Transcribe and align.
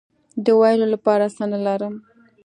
د 0.45 0.47
ویلو 0.61 0.85
لپاره 0.93 1.25
څه 1.35 1.43
نه 1.51 1.59
لرم 1.65 1.93